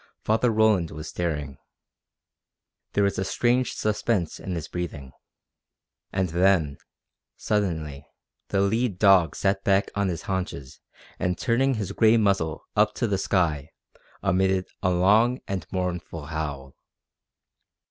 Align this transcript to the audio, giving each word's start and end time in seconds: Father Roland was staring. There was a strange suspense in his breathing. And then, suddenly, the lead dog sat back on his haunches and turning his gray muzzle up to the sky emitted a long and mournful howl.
Father 0.23 0.49
Roland 0.49 0.89
was 0.89 1.09
staring. 1.09 1.59
There 2.93 3.03
was 3.03 3.19
a 3.19 3.23
strange 3.23 3.73
suspense 3.75 4.39
in 4.39 4.55
his 4.55 4.67
breathing. 4.67 5.11
And 6.11 6.29
then, 6.29 6.79
suddenly, 7.37 8.07
the 8.47 8.61
lead 8.61 8.97
dog 8.97 9.35
sat 9.35 9.63
back 9.63 9.91
on 9.93 10.07
his 10.07 10.23
haunches 10.23 10.79
and 11.19 11.37
turning 11.37 11.75
his 11.75 11.91
gray 11.91 12.17
muzzle 12.17 12.65
up 12.75 12.95
to 12.95 13.05
the 13.05 13.19
sky 13.19 13.69
emitted 14.23 14.65
a 14.81 14.89
long 14.89 15.39
and 15.47 15.67
mournful 15.71 16.25
howl. 16.25 16.73